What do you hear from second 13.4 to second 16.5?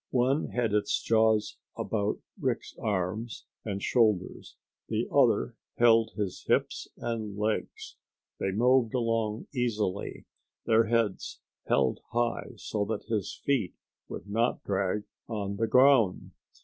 feet would not drag on the ground.